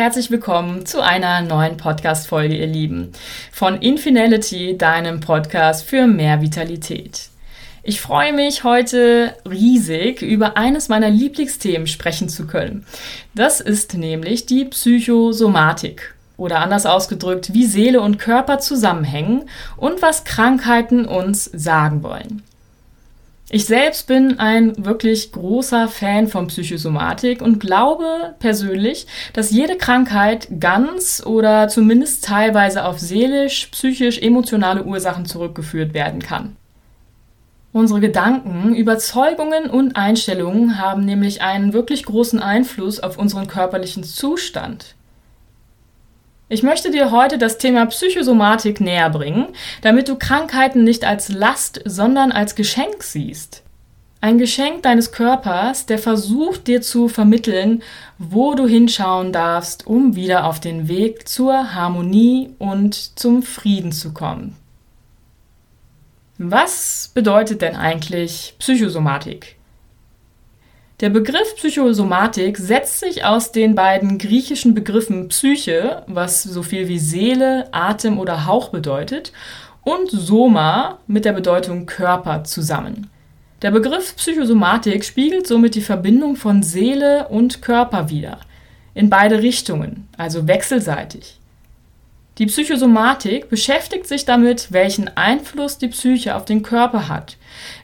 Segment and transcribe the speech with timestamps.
[0.00, 3.12] herzlich willkommen zu einer neuen Podcast-Folge, ihr Lieben.
[3.52, 7.28] Von Infinality, deinem Podcast für mehr Vitalität.
[7.82, 12.86] Ich freue mich heute riesig, über eines meiner Lieblingsthemen sprechen zu können.
[13.34, 16.14] Das ist nämlich die Psychosomatik.
[16.38, 22.42] Oder anders ausgedrückt, wie Seele und Körper zusammenhängen und was Krankheiten uns sagen wollen.
[23.52, 30.46] Ich selbst bin ein wirklich großer Fan von Psychosomatik und glaube persönlich, dass jede Krankheit
[30.60, 36.54] ganz oder zumindest teilweise auf seelisch, psychisch, emotionale Ursachen zurückgeführt werden kann.
[37.72, 44.94] Unsere Gedanken, Überzeugungen und Einstellungen haben nämlich einen wirklich großen Einfluss auf unseren körperlichen Zustand.
[46.52, 49.50] Ich möchte dir heute das Thema Psychosomatik näher bringen,
[49.82, 53.62] damit du Krankheiten nicht als Last, sondern als Geschenk siehst.
[54.20, 57.84] Ein Geschenk deines Körpers, der versucht dir zu vermitteln,
[58.18, 64.12] wo du hinschauen darfst, um wieder auf den Weg zur Harmonie und zum Frieden zu
[64.12, 64.56] kommen.
[66.36, 69.59] Was bedeutet denn eigentlich Psychosomatik?
[71.00, 76.98] Der Begriff Psychosomatik setzt sich aus den beiden griechischen Begriffen Psyche, was so viel wie
[76.98, 79.32] Seele, Atem oder Hauch bedeutet,
[79.82, 83.08] und Soma mit der Bedeutung Körper zusammen.
[83.62, 88.38] Der Begriff Psychosomatik spiegelt somit die Verbindung von Seele und Körper wider,
[88.92, 91.39] in beide Richtungen, also wechselseitig.
[92.38, 97.36] Die Psychosomatik beschäftigt sich damit, welchen Einfluss die Psyche auf den Körper hat,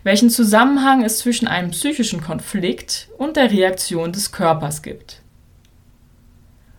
[0.03, 5.21] welchen Zusammenhang es zwischen einem psychischen Konflikt und der Reaktion des Körpers gibt.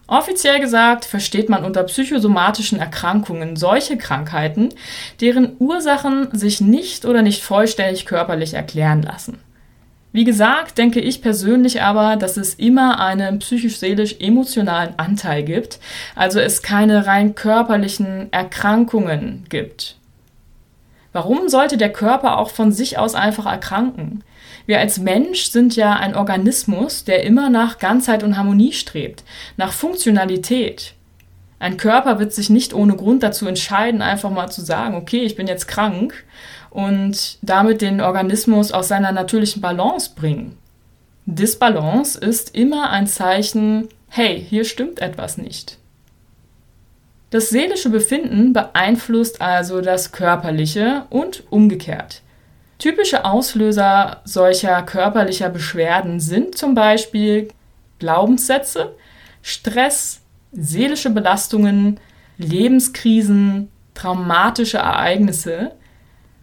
[0.07, 4.69] Offiziell gesagt versteht man unter psychosomatischen Erkrankungen solche Krankheiten,
[5.19, 9.39] deren Ursachen sich nicht oder nicht vollständig körperlich erklären lassen.
[10.13, 15.79] Wie gesagt, denke ich persönlich aber, dass es immer einen psychisch-seelisch-emotionalen Anteil gibt,
[16.15, 19.97] also es keine rein körperlichen Erkrankungen gibt.
[21.11, 24.23] Warum sollte der Körper auch von sich aus einfach erkranken?
[24.65, 29.23] Wir als Mensch sind ja ein Organismus, der immer nach Ganzheit und Harmonie strebt,
[29.55, 30.93] nach Funktionalität.
[31.59, 35.35] Ein Körper wird sich nicht ohne Grund dazu entscheiden, einfach mal zu sagen, okay, ich
[35.35, 36.13] bin jetzt krank
[36.69, 40.57] und damit den Organismus aus seiner natürlichen Balance bringen.
[41.25, 45.77] Disbalance ist immer ein Zeichen, hey, hier stimmt etwas nicht.
[47.31, 52.21] Das seelische Befinden beeinflusst also das körperliche und umgekehrt.
[52.79, 57.49] Typische Auslöser solcher körperlicher Beschwerden sind zum Beispiel
[57.99, 58.95] Glaubenssätze,
[59.41, 60.21] Stress,
[60.51, 61.99] seelische Belastungen,
[62.37, 65.71] Lebenskrisen, traumatische Ereignisse,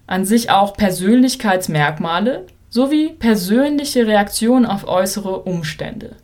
[0.06, 6.16] an sich auch Persönlichkeitsmerkmale sowie persönliche Reaktionen auf äußere Umstände.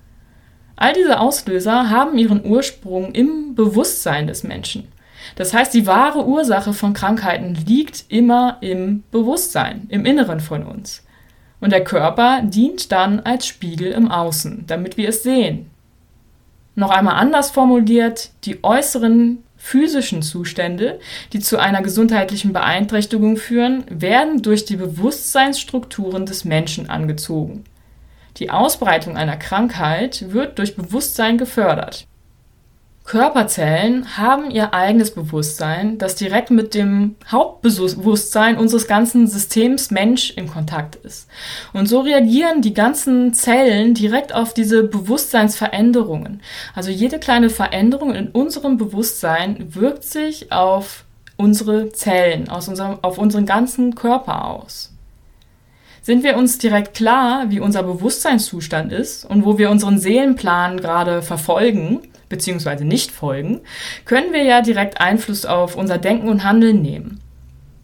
[0.76, 4.88] All diese Auslöser haben ihren Ursprung im Bewusstsein des Menschen.
[5.36, 11.04] Das heißt, die wahre Ursache von Krankheiten liegt immer im Bewusstsein, im Inneren von uns.
[11.60, 15.69] Und der Körper dient dann als Spiegel im Außen, damit wir es sehen.
[16.74, 20.98] Noch einmal anders formuliert, die äußeren physischen Zustände,
[21.32, 27.64] die zu einer gesundheitlichen Beeinträchtigung führen, werden durch die Bewusstseinsstrukturen des Menschen angezogen.
[28.38, 32.06] Die Ausbreitung einer Krankheit wird durch Bewusstsein gefördert.
[33.10, 40.46] Körperzellen haben ihr eigenes Bewusstsein, das direkt mit dem Hauptbewusstsein unseres ganzen Systems Mensch in
[40.46, 41.26] Kontakt ist.
[41.72, 46.40] Und so reagieren die ganzen Zellen direkt auf diese Bewusstseinsveränderungen.
[46.72, 51.04] Also jede kleine Veränderung in unserem Bewusstsein wirkt sich auf
[51.36, 54.92] unsere Zellen, unserem, auf unseren ganzen Körper aus.
[56.02, 61.22] Sind wir uns direkt klar, wie unser Bewusstseinszustand ist und wo wir unseren Seelenplan gerade
[61.22, 63.60] verfolgen, beziehungsweise nicht folgen,
[64.06, 67.20] können wir ja direkt Einfluss auf unser Denken und Handeln nehmen.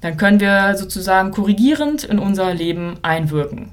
[0.01, 3.73] Dann können wir sozusagen korrigierend in unser Leben einwirken.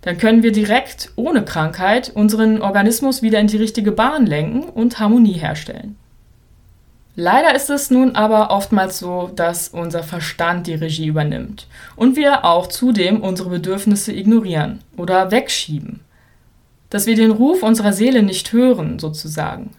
[0.00, 4.98] Dann können wir direkt ohne Krankheit unseren Organismus wieder in die richtige Bahn lenken und
[4.98, 5.96] Harmonie herstellen.
[7.18, 11.66] Leider ist es nun aber oftmals so, dass unser Verstand die Regie übernimmt
[11.96, 16.00] und wir auch zudem unsere Bedürfnisse ignorieren oder wegschieben.
[16.90, 19.70] Dass wir den Ruf unserer Seele nicht hören, sozusagen.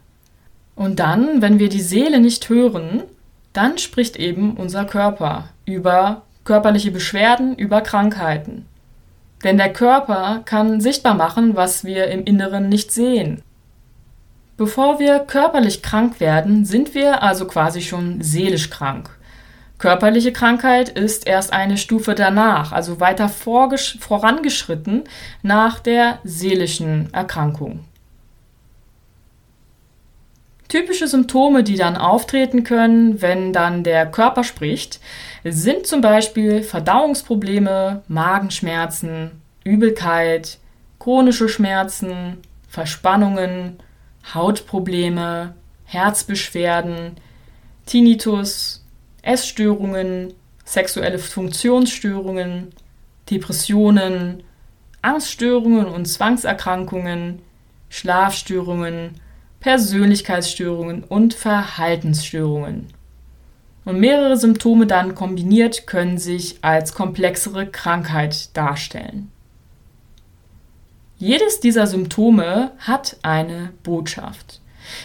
[0.78, 3.04] Und dann, wenn wir die Seele nicht hören,
[3.52, 8.68] dann spricht eben unser Körper über körperliche Beschwerden, über Krankheiten.
[9.44, 13.42] Denn der Körper kann sichtbar machen, was wir im Inneren nicht sehen.
[14.56, 19.10] Bevor wir körperlich krank werden, sind wir also quasi schon seelisch krank.
[19.80, 25.06] Körperliche Krankheit ist erst eine Stufe danach, also weiter vorangeschritten
[25.42, 27.87] nach der seelischen Erkrankung.
[30.68, 35.00] Typische Symptome, die dann auftreten können, wenn dann der Körper spricht,
[35.44, 40.60] sind zum Beispiel Verdauungsprobleme, Magenschmerzen, Übelkeit,
[41.00, 42.38] chronische Schmerzen,
[42.68, 43.78] Verspannungen,
[44.34, 45.56] Hautprobleme,
[45.86, 47.16] Herzbeschwerden,
[47.86, 48.84] Tinnitus,
[49.22, 50.34] Essstörungen,
[50.66, 52.74] sexuelle Funktionsstörungen,
[53.32, 54.44] Depressionen,
[55.02, 57.42] Angststörungen und Zwangserkrankungen,
[57.90, 59.22] Schlafstörungen,
[59.68, 62.88] Persönlichkeitsstörungen und Verhaltensstörungen.
[63.84, 69.30] Und mehrere Symptome dann kombiniert können sich als komplexere Krankheit darstellen.
[71.18, 74.62] Jedes dieser Symptome hat eine Botschaft.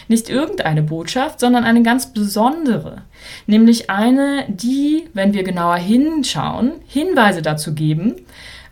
[0.07, 3.01] Nicht irgendeine Botschaft, sondern eine ganz besondere,
[3.45, 8.15] nämlich eine, die, wenn wir genauer hinschauen, Hinweise dazu geben,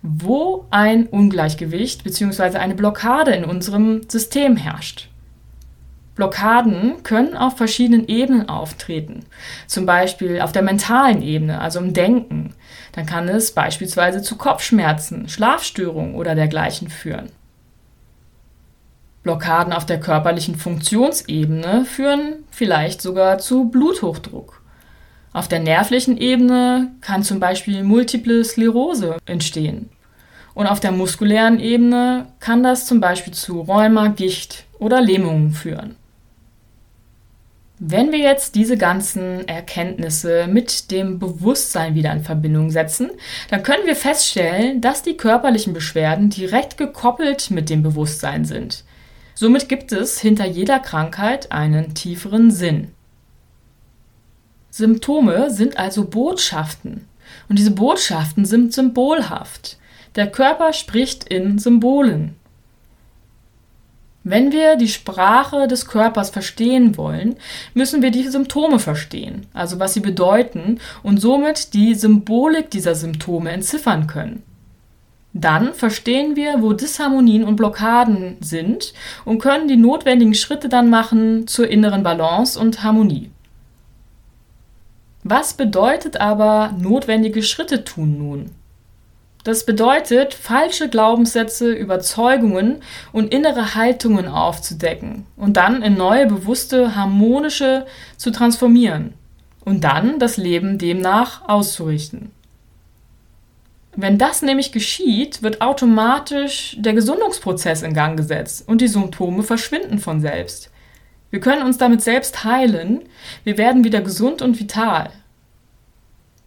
[0.02, 2.60] wo ein Ungleichgewicht bzw.
[2.60, 5.11] eine Blockade in unserem System herrscht.
[6.22, 9.26] Blockaden können auf verschiedenen Ebenen auftreten,
[9.66, 12.54] zum Beispiel auf der mentalen Ebene, also im Denken.
[12.92, 17.30] Dann kann es beispielsweise zu Kopfschmerzen, Schlafstörungen oder dergleichen führen.
[19.24, 24.62] Blockaden auf der körperlichen Funktionsebene führen vielleicht sogar zu Bluthochdruck.
[25.34, 29.90] Auf der nervlichen Ebene kann zum Beispiel multiple Sklerose entstehen.
[30.54, 35.96] Und auf der muskulären Ebene kann das zum Beispiel zu Rheuma, Gicht oder Lähmungen führen.
[37.84, 43.10] Wenn wir jetzt diese ganzen Erkenntnisse mit dem Bewusstsein wieder in Verbindung setzen,
[43.50, 48.84] dann können wir feststellen, dass die körperlichen Beschwerden direkt gekoppelt mit dem Bewusstsein sind.
[49.34, 52.92] Somit gibt es hinter jeder Krankheit einen tieferen Sinn.
[54.70, 57.08] Symptome sind also Botschaften.
[57.50, 59.80] Und diese Botschaften sind symbolhaft.
[60.14, 62.36] Der Körper spricht in Symbolen.
[64.24, 67.38] Wenn wir die Sprache des Körpers verstehen wollen,
[67.74, 73.50] müssen wir die Symptome verstehen, also was sie bedeuten und somit die Symbolik dieser Symptome
[73.52, 74.44] entziffern können.
[75.34, 78.94] Dann verstehen wir, wo Disharmonien und Blockaden sind
[79.26, 83.32] und können die notwendigen Schritte dann machen zur inneren Balance und Harmonie.
[85.24, 88.52] Was bedeutet aber notwendige Schritte tun nun?
[89.44, 97.88] Das bedeutet, falsche Glaubenssätze, Überzeugungen und innere Haltungen aufzudecken und dann in neue, bewusste, harmonische
[98.18, 99.14] zu transformieren
[99.66, 102.32] und dann das Leben demnach auszurichten.
[103.96, 110.00] Wenn das nämlich geschieht, wird automatisch der Gesundungsprozess in Gang gesetzt und die Symptome verschwinden
[110.00, 110.70] von selbst.
[111.30, 113.02] Wir können uns damit selbst heilen,
[113.44, 115.10] wir werden wieder gesund und vital.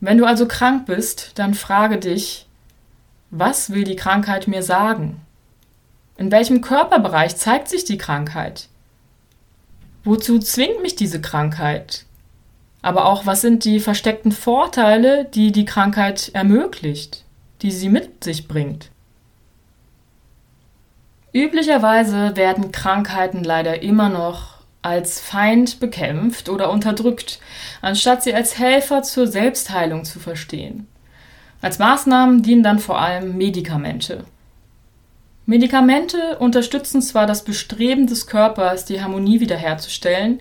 [0.00, 2.46] Wenn du also krank bist, dann frage dich,
[3.36, 5.20] was will die Krankheit mir sagen?
[6.16, 8.68] In welchem Körperbereich zeigt sich die Krankheit?
[10.04, 12.04] Wozu zwingt mich diese Krankheit?
[12.80, 17.24] Aber auch, was sind die versteckten Vorteile, die die Krankheit ermöglicht,
[17.62, 18.90] die sie mit sich bringt?
[21.32, 27.40] Üblicherweise werden Krankheiten leider immer noch als Feind bekämpft oder unterdrückt,
[27.82, 30.86] anstatt sie als Helfer zur Selbstheilung zu verstehen.
[31.60, 34.24] Als Maßnahmen dienen dann vor allem Medikamente.
[35.46, 40.40] Medikamente unterstützen zwar das Bestreben des Körpers, die Harmonie wiederherzustellen,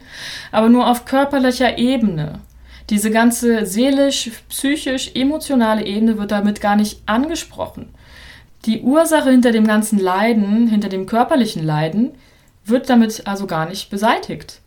[0.52, 2.40] aber nur auf körperlicher Ebene.
[2.90, 7.94] Diese ganze seelisch, psychisch, emotionale Ebene wird damit gar nicht angesprochen.
[8.66, 12.12] Die Ursache hinter dem ganzen Leiden, hinter dem körperlichen Leiden,
[12.66, 14.62] wird damit also gar nicht beseitigt.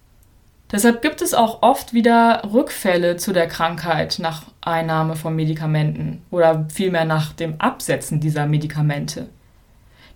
[0.71, 6.66] Deshalb gibt es auch oft wieder Rückfälle zu der Krankheit nach Einnahme von Medikamenten oder
[6.68, 9.28] vielmehr nach dem Absetzen dieser Medikamente.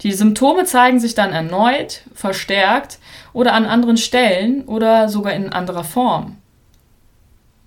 [0.03, 2.99] Die Symptome zeigen sich dann erneut, verstärkt
[3.33, 6.37] oder an anderen Stellen oder sogar in anderer Form.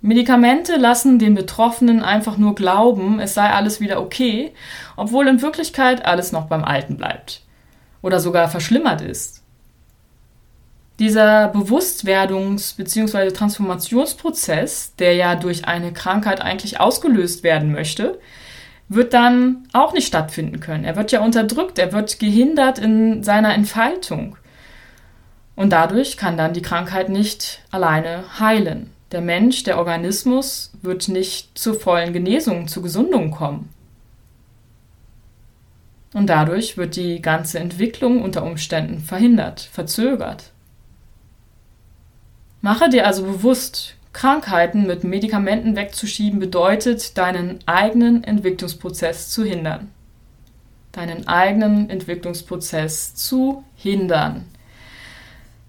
[0.01, 4.51] Medikamente lassen den Betroffenen einfach nur glauben, es sei alles wieder okay,
[4.97, 7.43] obwohl in Wirklichkeit alles noch beim Alten bleibt
[8.01, 9.42] oder sogar verschlimmert ist.
[10.99, 13.31] Dieser Bewusstwerdungs- bzw.
[13.31, 18.19] Transformationsprozess, der ja durch eine Krankheit eigentlich ausgelöst werden möchte,
[18.89, 20.83] wird dann auch nicht stattfinden können.
[20.83, 24.37] Er wird ja unterdrückt, er wird gehindert in seiner Entfaltung.
[25.55, 28.91] Und dadurch kann dann die Krankheit nicht alleine heilen.
[29.11, 33.69] Der Mensch, der Organismus wird nicht zur vollen Genesung, zur Gesundung kommen.
[36.13, 40.52] Und dadurch wird die ganze Entwicklung unter Umständen verhindert, verzögert.
[42.63, 49.91] Mache dir also bewusst, Krankheiten mit Medikamenten wegzuschieben bedeutet, deinen eigenen Entwicklungsprozess zu hindern.
[50.93, 54.45] Deinen eigenen Entwicklungsprozess zu hindern.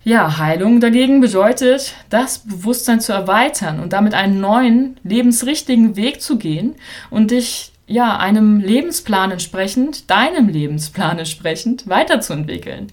[0.05, 6.39] Ja, Heilung dagegen bedeutet, das Bewusstsein zu erweitern und damit einen neuen, lebensrichtigen Weg zu
[6.39, 6.77] gehen
[7.11, 12.93] und dich ja einem Lebensplan entsprechend, deinem Lebensplan entsprechend weiterzuentwickeln.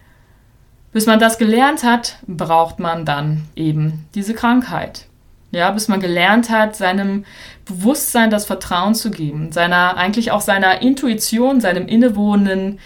[0.94, 5.06] Bis man das gelernt hat, braucht man dann eben diese Krankheit.
[5.52, 7.26] Ja, bis man gelernt hat, seinem
[7.66, 12.80] Bewusstsein das Vertrauen zu geben, seiner, eigentlich auch seiner Intuition, seinem innewohnenden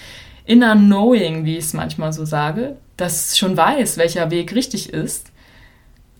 [0.45, 5.31] Inner Knowing, wie ich es manchmal so sage, das schon weiß, welcher Weg richtig ist,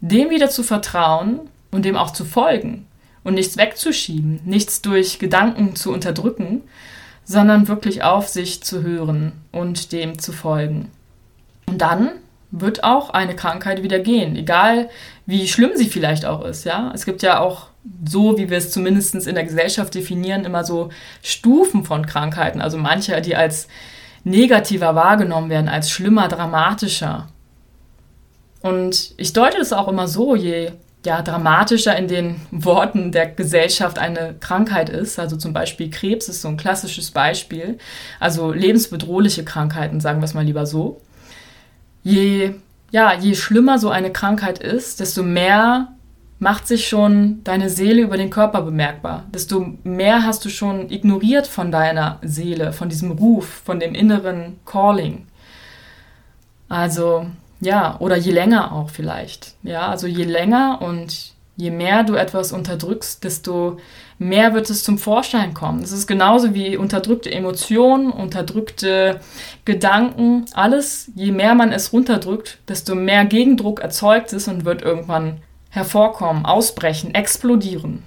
[0.02, 1.40] dem wieder zu vertrauen
[1.72, 2.86] und dem auch zu folgen
[3.24, 6.62] und nichts wegzuschieben, nichts durch Gedanken zu unterdrücken,
[7.24, 10.92] sondern wirklich auf sich zu hören und dem zu folgen.
[11.78, 12.12] Dann
[12.52, 14.90] wird auch eine Krankheit wieder gehen, egal
[15.26, 16.64] wie schlimm sie vielleicht auch ist.
[16.64, 17.68] Ja, es gibt ja auch
[18.08, 20.90] so, wie wir es zumindest in der Gesellschaft definieren, immer so
[21.22, 22.62] Stufen von Krankheiten.
[22.62, 23.68] Also manche, die als
[24.24, 27.28] negativer wahrgenommen werden, als schlimmer, dramatischer.
[28.62, 30.72] Und ich deute es auch immer so, je
[31.06, 36.42] ja, dramatischer in den Worten der Gesellschaft eine Krankheit ist, also zum Beispiel Krebs ist
[36.42, 37.78] so ein klassisches Beispiel,
[38.20, 41.00] also lebensbedrohliche Krankheiten, sagen wir es mal lieber so.
[42.06, 42.54] Je,
[42.92, 45.88] ja, je schlimmer so eine Krankheit ist, desto mehr
[46.38, 49.24] macht sich schon deine Seele über den Körper bemerkbar.
[49.34, 54.60] Desto mehr hast du schon ignoriert von deiner Seele, von diesem Ruf, von dem inneren
[54.68, 55.26] Calling.
[56.70, 57.26] Also,
[57.60, 59.56] ja, oder je länger auch vielleicht.
[59.64, 63.78] Ja, also je länger und je mehr du etwas unterdrückst, desto
[64.20, 65.82] mehr wird es zum Vorschein kommen.
[65.82, 69.20] Es ist genauso wie unterdrückte Emotionen, unterdrückte
[69.64, 70.46] Gedanken.
[70.54, 76.46] Alles, je mehr man es runterdrückt, desto mehr Gegendruck erzeugt es und wird irgendwann hervorkommen,
[76.46, 78.04] ausbrechen, explodieren.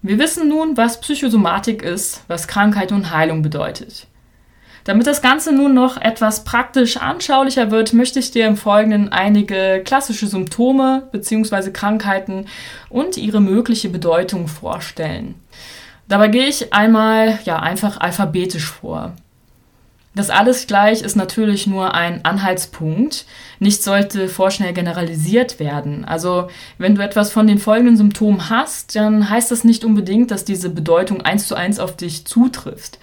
[0.00, 4.06] Wir wissen nun, was Psychosomatik ist, was Krankheit und Heilung bedeutet.
[4.84, 9.82] Damit das Ganze nun noch etwas praktisch anschaulicher wird, möchte ich dir im Folgenden einige
[9.84, 11.70] klassische Symptome bzw.
[11.70, 12.46] Krankheiten
[12.88, 15.34] und ihre mögliche Bedeutung vorstellen.
[16.08, 19.12] Dabei gehe ich einmal ja einfach alphabetisch vor.
[20.14, 23.24] Das alles gleich ist natürlich nur ein Anhaltspunkt.
[23.60, 26.04] Nichts sollte vorschnell generalisiert werden.
[26.04, 26.48] Also
[26.78, 30.70] wenn du etwas von den folgenden Symptomen hast, dann heißt das nicht unbedingt, dass diese
[30.70, 32.98] Bedeutung eins zu eins auf dich zutrifft.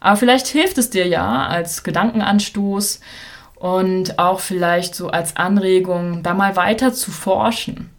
[0.00, 3.00] Aber vielleicht hilft es dir ja als Gedankenanstoß
[3.56, 7.90] und auch vielleicht so als Anregung, da mal weiter zu forschen.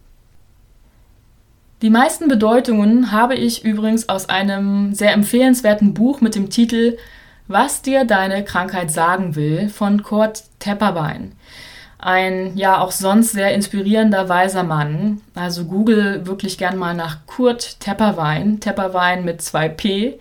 [1.82, 6.98] Die meisten Bedeutungen habe ich übrigens aus einem sehr empfehlenswerten Buch mit dem Titel
[7.50, 11.32] was dir deine Krankheit sagen will von Kurt Tepperbein.
[11.98, 15.20] Ein ja auch sonst sehr inspirierender weiser Mann.
[15.34, 18.60] Also google wirklich gern mal nach Kurt Tepperwein.
[18.60, 20.18] Tepperwein mit zwei P.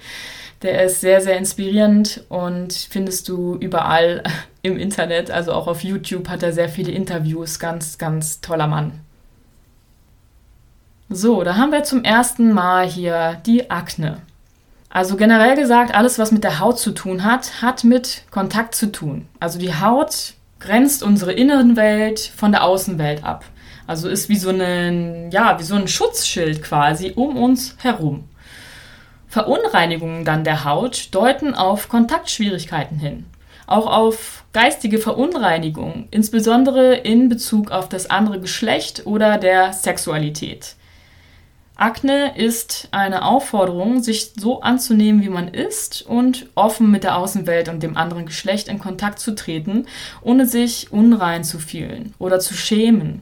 [0.64, 4.24] Der ist sehr, sehr inspirierend und findest du überall
[4.64, 7.60] im Internet, also auch auf YouTube hat er sehr viele Interviews.
[7.60, 9.00] Ganz, ganz toller Mann.
[11.10, 14.18] So, da haben wir zum ersten Mal hier die Akne.
[14.90, 18.92] Also generell gesagt, alles, was mit der Haut zu tun hat, hat mit Kontakt zu
[18.92, 19.28] tun.
[19.40, 23.46] Also die Haut grenzt unsere inneren Welt von der Außenwelt ab.
[23.86, 28.26] Also ist wie so ein, ja, wie so ein Schutzschild quasi um uns herum.
[29.28, 33.26] Verunreinigungen dann der Haut deuten auf Kontaktschwierigkeiten hin.
[33.68, 40.76] Auch auf geistige Verunreinigungen, insbesondere in Bezug auf das andere Geschlecht oder der Sexualität.
[41.80, 47.70] Akne ist eine Aufforderung, sich so anzunehmen, wie man ist und offen mit der Außenwelt
[47.70, 49.86] und dem anderen Geschlecht in Kontakt zu treten,
[50.22, 53.22] ohne sich unrein zu fühlen oder zu schämen.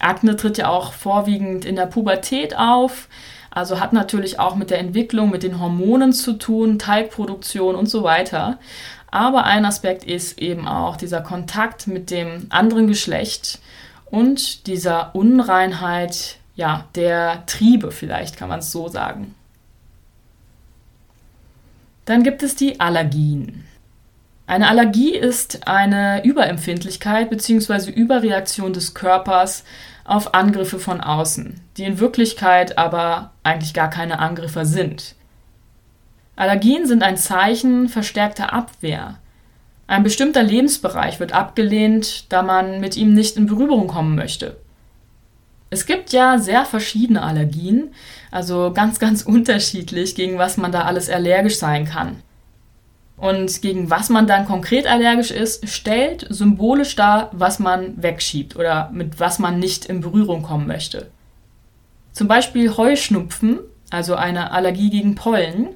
[0.00, 3.08] Akne tritt ja auch vorwiegend in der Pubertät auf,
[3.50, 8.02] also hat natürlich auch mit der Entwicklung, mit den Hormonen zu tun, Teigproduktion und so
[8.02, 8.58] weiter.
[9.10, 13.60] Aber ein Aspekt ist eben auch dieser Kontakt mit dem anderen Geschlecht
[14.10, 19.34] und dieser Unreinheit ja, der Triebe vielleicht, kann man es so sagen.
[22.04, 23.64] Dann gibt es die Allergien.
[24.46, 27.90] Eine Allergie ist eine Überempfindlichkeit bzw.
[27.90, 29.64] Überreaktion des Körpers
[30.04, 35.14] auf Angriffe von außen, die in Wirklichkeit aber eigentlich gar keine Angriffe sind.
[36.34, 39.18] Allergien sind ein Zeichen verstärkter Abwehr.
[39.86, 44.56] Ein bestimmter Lebensbereich wird abgelehnt, da man mit ihm nicht in Berührung kommen möchte.
[45.72, 47.94] Es gibt ja sehr verschiedene Allergien,
[48.30, 52.16] also ganz, ganz unterschiedlich, gegen was man da alles allergisch sein kann.
[53.16, 58.90] Und gegen was man dann konkret allergisch ist, stellt symbolisch dar, was man wegschiebt oder
[58.92, 61.10] mit was man nicht in Berührung kommen möchte.
[62.12, 65.68] Zum Beispiel Heuschnupfen, also eine Allergie gegen Pollen,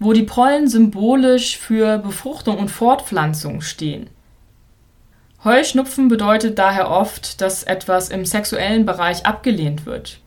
[0.00, 4.08] wo die Pollen symbolisch für Befruchtung und Fortpflanzung stehen.
[5.44, 10.20] Heuschnupfen bedeutet daher oft, dass etwas im sexuellen Bereich abgelehnt wird.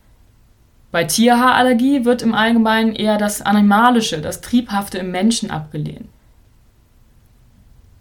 [0.92, 6.08] Bei Tierhaarallergie wird im Allgemeinen eher das Animalische, das Triebhafte im Menschen abgelehnt.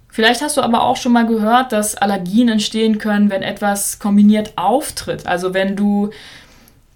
[0.09, 4.53] Vielleicht hast du aber auch schon mal gehört, dass Allergien entstehen können, wenn etwas kombiniert
[4.57, 5.27] auftritt.
[5.27, 6.11] Also wenn du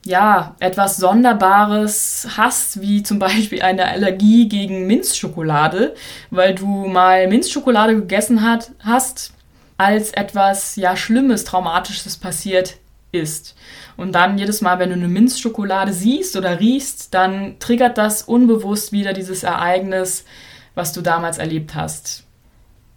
[0.07, 5.95] ja etwas Sonderbares hast, wie zum Beispiel eine Allergie gegen Minzschokolade,
[6.31, 9.35] weil du mal Minzschokolade gegessen hat, hast,
[9.80, 12.76] als etwas ja Schlimmes, Traumatisches passiert
[13.12, 13.56] ist.
[13.96, 18.92] Und dann jedes Mal, wenn du eine Minzschokolade siehst oder riechst, dann triggert das unbewusst
[18.92, 20.26] wieder dieses Ereignis,
[20.75, 22.25] was du damals erlebt hast.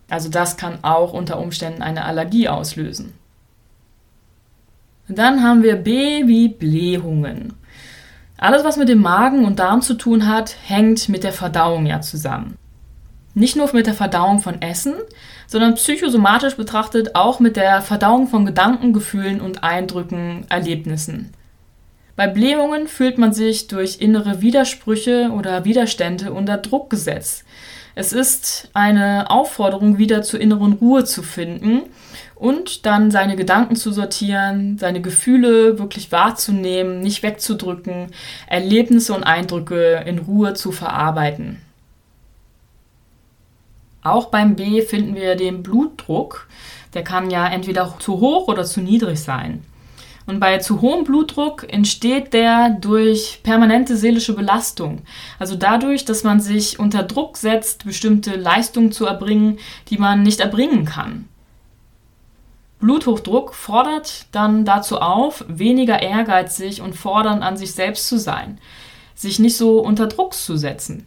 [0.10, 3.14] Also das kann auch unter Umständen eine Allergie auslösen.
[5.08, 7.54] Dann haben wir B wie Blähungen.
[8.36, 12.02] Alles, was mit dem Magen und Darm zu tun hat, hängt mit der Verdauung ja
[12.02, 12.58] zusammen.
[13.34, 14.94] Nicht nur mit der Verdauung von Essen,
[15.48, 21.34] sondern psychosomatisch betrachtet auch mit der Verdauung von Gedanken, Gefühlen und Eindrücken, Erlebnissen.
[22.16, 27.44] Bei Blähungen fühlt man sich durch innere Widersprüche oder Widerstände unter Druck gesetzt,
[27.96, 31.84] es ist eine Aufforderung, wieder zur inneren Ruhe zu finden
[32.34, 38.08] und dann seine Gedanken zu sortieren, seine Gefühle wirklich wahrzunehmen, nicht wegzudrücken,
[38.48, 41.62] Erlebnisse und Eindrücke in Ruhe zu verarbeiten.
[44.04, 46.48] Auch beim B finden wir den Blutdruck.
[46.94, 49.64] Der kann ja entweder zu hoch oder zu niedrig sein.
[50.26, 55.02] Und bei zu hohem Blutdruck entsteht der durch permanente seelische Belastung.
[55.38, 60.40] Also dadurch, dass man sich unter Druck setzt, bestimmte Leistungen zu erbringen, die man nicht
[60.40, 61.28] erbringen kann.
[62.80, 68.60] Bluthochdruck fordert dann dazu auf, weniger ehrgeizig und fordernd an sich selbst zu sein,
[69.16, 71.06] sich nicht so unter Druck zu setzen.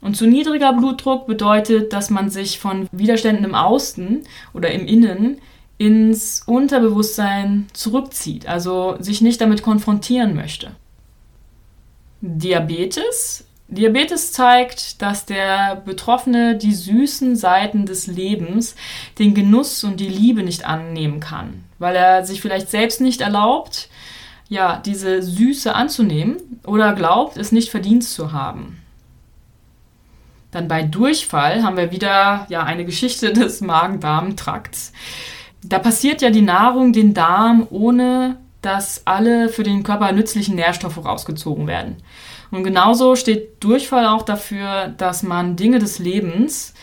[0.00, 5.38] Und zu niedriger Blutdruck bedeutet, dass man sich von Widerständen im Außen oder im Innen
[5.78, 10.70] ins Unterbewusstsein zurückzieht, also sich nicht damit konfrontieren möchte.
[12.20, 13.44] Diabetes.
[13.68, 18.76] Diabetes zeigt, dass der Betroffene die süßen Seiten des Lebens,
[19.18, 23.88] den Genuss und die Liebe nicht annehmen kann, weil er sich vielleicht selbst nicht erlaubt,
[24.48, 28.80] ja, diese Süße anzunehmen oder glaubt, es nicht verdient zu haben.
[30.50, 34.92] Dann bei Durchfall haben wir wieder ja eine Geschichte des Magen-Darm-Trakts
[35.68, 41.04] da passiert ja die Nahrung den Darm, ohne dass alle für den Körper nützlichen Nährstoffe
[41.04, 41.96] rausgezogen werden.
[42.50, 46.74] Und genauso steht Durchfall auch dafür, dass man Dinge des Lebens,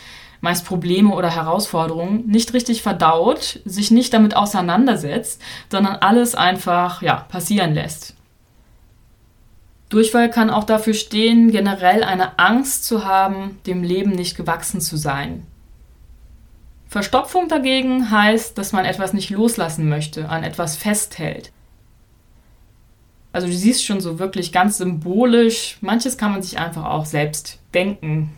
[0.42, 7.16] meist Probleme oder Herausforderungen, nicht richtig verdaut, sich nicht damit auseinandersetzt, sondern alles einfach ja,
[7.16, 8.16] passieren lässt.
[9.94, 14.98] Durchfall kann auch dafür stehen, generell eine Angst zu haben, dem Leben nicht gewachsen zu
[14.98, 15.46] sein.
[16.88, 21.52] Verstopfung dagegen heißt, dass man etwas nicht loslassen möchte, an etwas festhält.
[23.34, 27.60] Also du siehst schon so wirklich ganz symbolisch, manches kann man sich einfach auch selbst
[27.76, 28.32] denken.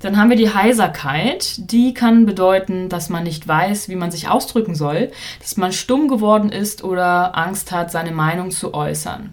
[0.00, 4.28] Dann haben wir die Heiserkeit, die kann bedeuten, dass man nicht weiß, wie man sich
[4.28, 9.32] ausdrücken soll, dass man stumm geworden ist oder Angst hat, seine Meinung zu äußern.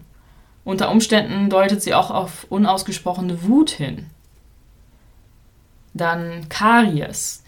[0.63, 4.07] Unter Umständen deutet sie auch auf unausgesprochene Wut hin.
[5.93, 7.43] Dann Karies.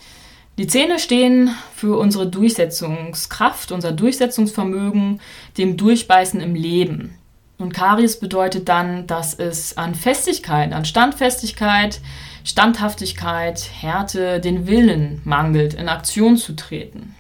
[0.58, 5.20] Die Zähne stehen für unsere Durchsetzungskraft, unser Durchsetzungsvermögen,
[5.58, 7.16] dem Durchbeißen im Leben.
[7.58, 12.02] Und Karies bedeutet dann, dass es an Festigkeit, an Standfestigkeit,
[12.44, 17.16] Standhaftigkeit, Härte, den Willen mangelt, in Aktion zu treten.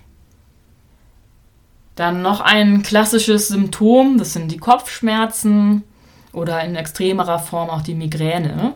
[1.95, 5.83] Dann noch ein klassisches Symptom, das sind die Kopfschmerzen
[6.31, 8.73] oder in extremerer Form auch die Migräne.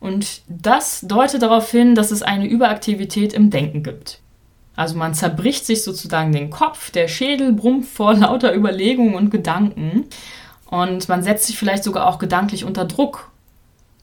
[0.00, 4.20] Und das deutet darauf hin, dass es eine Überaktivität im Denken gibt.
[4.76, 10.04] Also man zerbricht sich sozusagen den Kopf, der Schädel brummt vor lauter Überlegungen und Gedanken
[10.70, 13.30] und man setzt sich vielleicht sogar auch gedanklich unter Druck.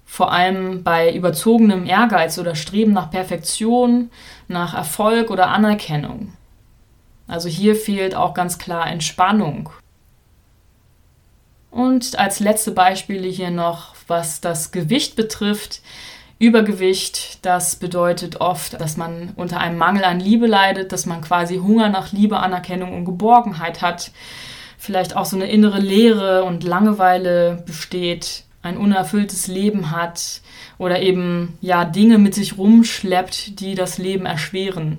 [0.05, 4.09] Vor allem bei überzogenem Ehrgeiz oder Streben nach Perfektion,
[4.47, 6.33] nach Erfolg oder Anerkennung.
[7.27, 9.69] Also hier fehlt auch ganz klar Entspannung.
[11.71, 15.81] Und als letzte Beispiele hier noch was das Gewicht betrifft.
[16.37, 21.57] Übergewicht, das bedeutet oft, dass man unter einem Mangel an Liebe leidet, dass man quasi
[21.57, 24.11] Hunger nach Liebe, Anerkennung und Geborgenheit hat,
[24.77, 30.41] vielleicht auch so eine innere Leere und Langeweile besteht, ein unerfülltes Leben hat
[30.77, 34.97] oder eben ja Dinge mit sich rumschleppt, die das Leben erschweren.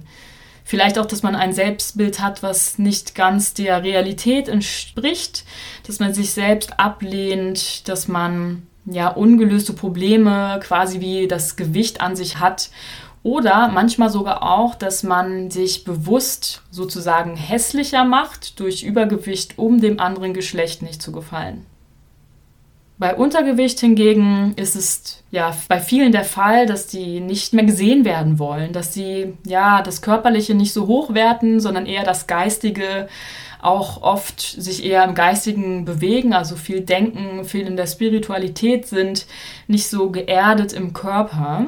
[0.69, 5.45] Vielleicht auch, dass man ein Selbstbild hat, was nicht ganz der Realität entspricht,
[5.87, 12.17] dass man sich selbst ablehnt, dass man ja, ungelöste Probleme quasi wie das Gewicht an
[12.17, 12.71] sich hat
[13.23, 19.99] Oder manchmal sogar auch, dass man sich bewusst sozusagen hässlicher macht durch Übergewicht, um dem
[19.99, 21.67] anderen Geschlecht nicht zu gefallen.
[22.99, 28.07] Bei Untergewicht hingegen ist es ja bei vielen der Fall, dass die nicht mehr gesehen
[28.07, 33.09] werden wollen, dass sie ja das Körperliche nicht so hoch werten, sondern eher das Geistige,
[33.61, 39.27] auch oft sich eher im Geistigen bewegen, also viel denken, viel in der Spiritualität sind,
[39.67, 41.67] nicht so geerdet im Körper,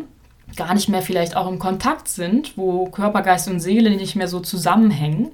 [0.56, 4.28] gar nicht mehr vielleicht auch im Kontakt sind, wo Körper, Geist und Seele nicht mehr
[4.28, 5.32] so zusammenhängen.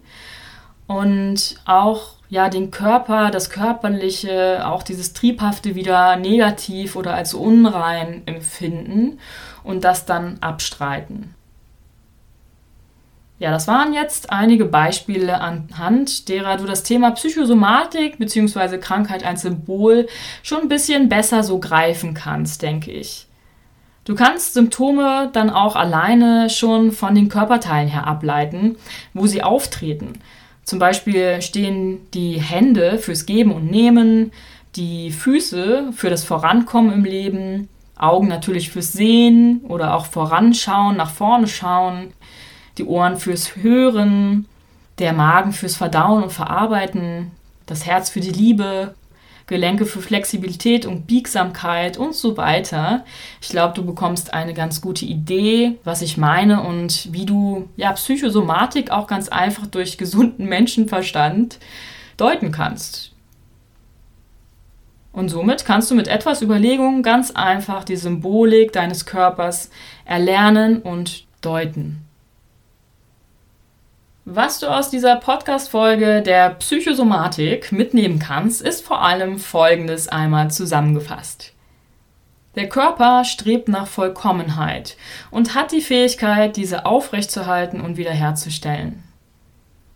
[0.87, 8.23] Und auch ja den Körper, das Körperliche, auch dieses Triebhafte wieder negativ oder als unrein
[8.27, 9.21] empfinden
[9.63, 11.35] und das dann abstreiten.
[13.39, 18.79] Ja, das waren jetzt einige Beispiele anhand derer du das Thema Psychosomatik bzw.
[18.79, 20.09] Krankheit als Symbol
[20.43, 23.27] schon ein bisschen besser so greifen kannst, denke ich.
[24.05, 28.77] Du kannst Symptome dann auch alleine schon von den Körperteilen her ableiten,
[29.15, 30.21] wo sie auftreten.
[30.65, 34.33] Zum Beispiel stehen die Hände fürs Geben und Nehmen,
[34.77, 41.11] die Füße für das Vorankommen im Leben, Augen natürlich fürs Sehen oder auch voranschauen, nach
[41.11, 42.13] vorne schauen,
[42.79, 44.47] die Ohren fürs Hören,
[44.99, 47.31] der Magen fürs Verdauen und Verarbeiten,
[47.67, 48.95] das Herz für die Liebe,
[49.47, 53.05] Gelenke für Flexibilität und Biegsamkeit und so weiter.
[53.43, 57.93] Ich glaube, du bekommst eine ganz gute Idee, was ich meine und wie du ja
[57.93, 61.59] Psychosomatik auch ganz einfach durch gesunden Menschenverstand
[62.17, 63.13] deuten kannst.
[65.13, 69.71] Und somit kannst du mit etwas Überlegung ganz einfach die Symbolik deines Körpers
[70.05, 72.04] erlernen und deuten.
[74.27, 81.53] Was du aus dieser Podcast-Folge der Psychosomatik mitnehmen kannst, ist vor allem Folgendes einmal zusammengefasst.
[82.55, 84.97] Der Körper strebt nach Vollkommenheit
[85.31, 89.03] und hat die Fähigkeit, diese aufrechtzuerhalten und wiederherzustellen.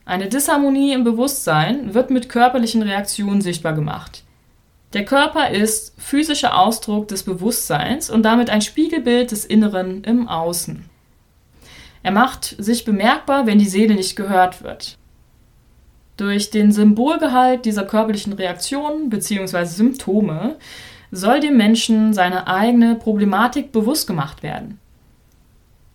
[0.05, 4.25] Eine Disharmonie im Bewusstsein wird mit körperlichen Reaktionen sichtbar gemacht.
[4.93, 10.88] Der Körper ist physischer Ausdruck des Bewusstseins und damit ein Spiegelbild des Inneren im Außen.
[12.02, 14.96] Er macht sich bemerkbar, wenn die Seele nicht gehört wird.
[16.16, 19.64] Durch den Symbolgehalt dieser körperlichen Reaktionen bzw.
[19.64, 20.56] Symptome
[21.11, 24.78] soll dem Menschen seine eigene Problematik bewusst gemacht werden.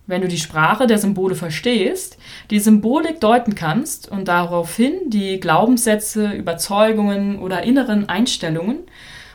[0.06, 2.18] Wenn du die Sprache der Symbole verstehst,
[2.50, 8.80] die Symbolik deuten kannst und daraufhin die Glaubenssätze, Überzeugungen oder inneren Einstellungen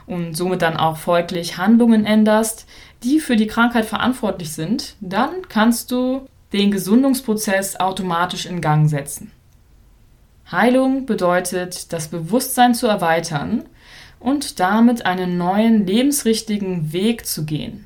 [0.05, 2.67] und somit dann auch folglich Handlungen änderst,
[3.03, 9.32] die für die Krankheit verantwortlich sind, dann kannst du den Gesundungsprozess automatisch in Gang setzen.
[10.52, 13.66] Heilung bedeutet, das Bewusstsein zu erweitern
[14.20, 17.86] und damit einen neuen lebensrichtigen Weg zu gehen.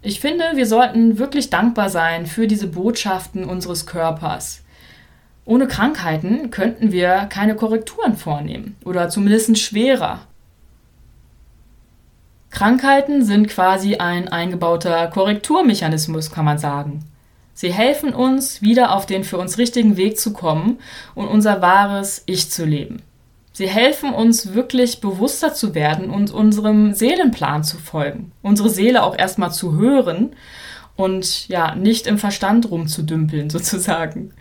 [0.00, 4.62] Ich finde, wir sollten wirklich dankbar sein für diese Botschaften unseres Körpers.
[5.46, 10.20] Ohne Krankheiten könnten wir keine Korrekturen vornehmen oder zumindest schwerer.
[12.50, 17.04] Krankheiten sind quasi ein eingebauter Korrekturmechanismus, kann man sagen.
[17.54, 20.78] Sie helfen uns, wieder auf den für uns richtigen Weg zu kommen
[21.14, 23.02] und unser wahres Ich zu leben.
[23.52, 29.16] Sie helfen uns wirklich bewusster zu werden und unserem Seelenplan zu folgen, unsere Seele auch
[29.16, 30.34] erstmal zu hören
[30.96, 34.32] und ja, nicht im Verstand rumzudümpeln sozusagen.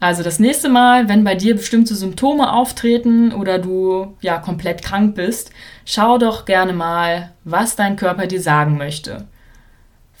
[0.00, 5.14] Also das nächste Mal, wenn bei dir bestimmte Symptome auftreten oder du ja komplett krank
[5.14, 5.50] bist,
[5.84, 9.26] schau doch gerne mal, was dein Körper dir sagen möchte.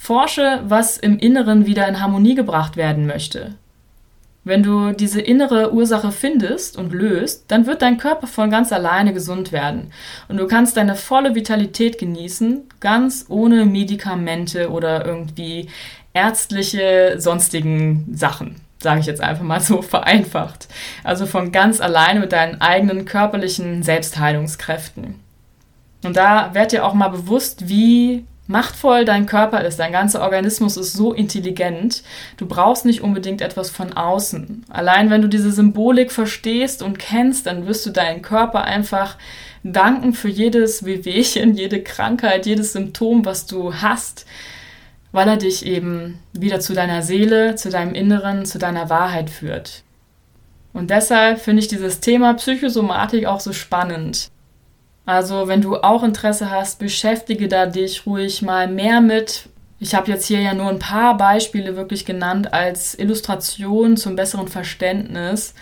[0.06, 3.56] Forsche, was im Inneren wieder in Harmonie gebracht werden möchte.
[4.44, 9.12] Wenn du diese innere Ursache findest und löst, dann wird dein Körper von ganz alleine
[9.12, 9.90] gesund werden
[10.28, 15.68] und du kannst deine volle Vitalität genießen, ganz ohne Medikamente oder irgendwie
[16.14, 20.68] ärztliche sonstigen Sachen, sage ich jetzt einfach mal so vereinfacht.
[21.02, 25.16] Also von ganz alleine mit deinen eigenen körperlichen Selbstheilungskräften.
[26.04, 30.76] Und da werd dir auch mal bewusst, wie machtvoll dein Körper ist, dein ganzer Organismus
[30.76, 32.02] ist so intelligent,
[32.36, 34.64] du brauchst nicht unbedingt etwas von außen.
[34.68, 39.16] Allein wenn du diese Symbolik verstehst und kennst, dann wirst du deinen Körper einfach
[39.62, 44.26] danken für jedes Wehwehchen, jede Krankheit, jedes Symptom, was du hast,
[45.12, 49.82] weil er dich eben wieder zu deiner Seele, zu deinem Inneren, zu deiner Wahrheit führt.
[50.72, 54.30] Und deshalb finde ich dieses Thema Psychosomatik auch so spannend.
[55.06, 59.48] Also wenn du auch Interesse hast, beschäftige da dich ruhig mal mehr mit.
[59.78, 64.48] Ich habe jetzt hier ja nur ein paar Beispiele wirklich genannt als Illustration zum besseren
[64.48, 65.54] Verständnis.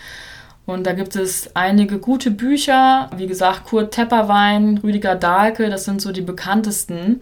[0.65, 6.01] Und da gibt es einige gute Bücher, wie gesagt, Kurt Tepperwein, Rüdiger Dahlke, das sind
[6.01, 7.21] so die bekanntesten,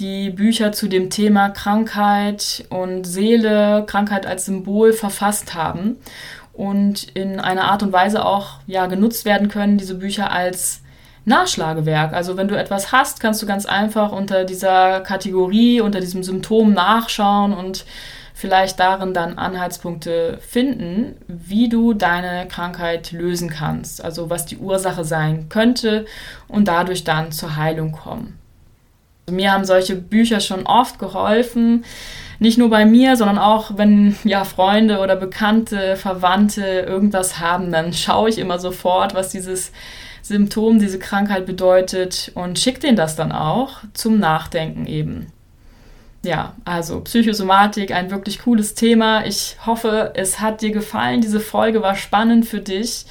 [0.00, 5.98] die Bücher zu dem Thema Krankheit und Seele, Krankheit als Symbol verfasst haben
[6.52, 10.82] und in einer Art und Weise auch ja, genutzt werden können, diese Bücher als
[11.24, 12.12] Nachschlagewerk.
[12.12, 16.72] Also wenn du etwas hast, kannst du ganz einfach unter dieser Kategorie, unter diesem Symptom
[16.72, 17.84] nachschauen und
[18.34, 25.04] vielleicht darin dann Anhaltspunkte finden, wie du deine Krankheit lösen kannst, also was die Ursache
[25.04, 26.06] sein könnte
[26.48, 28.38] und dadurch dann zur Heilung kommen.
[29.30, 31.84] Mir haben solche Bücher schon oft geholfen,
[32.38, 37.92] nicht nur bei mir, sondern auch wenn ja Freunde oder Bekannte, Verwandte irgendwas haben, dann
[37.92, 39.70] schaue ich immer sofort, was dieses
[40.30, 45.26] Symptom, diese Krankheit bedeutet und schicke denen das dann auch zum Nachdenken eben
[46.22, 49.24] ja, also Psychosomatik, ein wirklich cooles Thema.
[49.24, 51.20] Ich hoffe, es hat dir gefallen.
[51.20, 53.06] Diese Folge war spannend für dich.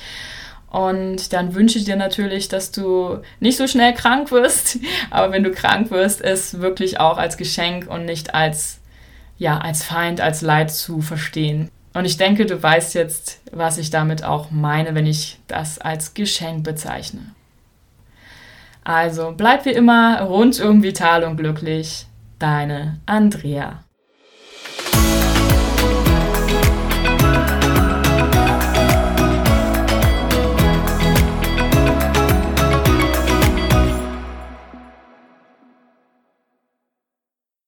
[0.69, 4.77] Und dann wünsche ich dir natürlich, dass du nicht so schnell krank wirst,
[5.09, 8.79] aber wenn du krank wirst, es wirklich auch als Geschenk und nicht als,
[9.39, 11.69] ja, als Feind, als Leid zu verstehen.
[11.93, 16.13] Und ich denke, du weißt jetzt, was ich damit auch meine, wenn ich das als
[16.13, 17.33] Geschenk bezeichne.
[18.83, 22.05] Also bleib wie immer rundum vital und glücklich.
[22.37, 23.83] Deine Andrea.